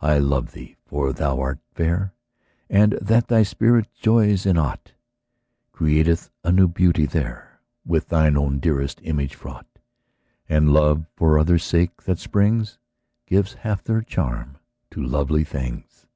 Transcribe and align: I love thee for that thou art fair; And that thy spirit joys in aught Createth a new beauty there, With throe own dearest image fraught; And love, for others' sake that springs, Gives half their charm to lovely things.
I 0.00 0.16
love 0.16 0.52
thee 0.52 0.78
for 0.86 1.12
that 1.12 1.18
thou 1.18 1.38
art 1.38 1.58
fair; 1.74 2.14
And 2.70 2.92
that 2.92 3.28
thy 3.28 3.42
spirit 3.42 3.88
joys 3.92 4.46
in 4.46 4.56
aught 4.56 4.94
Createth 5.70 6.30
a 6.42 6.50
new 6.50 6.66
beauty 6.66 7.04
there, 7.04 7.60
With 7.84 8.04
throe 8.04 8.34
own 8.36 8.58
dearest 8.58 9.00
image 9.04 9.34
fraught; 9.34 9.78
And 10.48 10.72
love, 10.72 11.04
for 11.14 11.38
others' 11.38 11.64
sake 11.64 12.04
that 12.04 12.18
springs, 12.18 12.78
Gives 13.26 13.52
half 13.52 13.84
their 13.84 14.00
charm 14.00 14.56
to 14.92 15.02
lovely 15.02 15.44
things. 15.44 16.06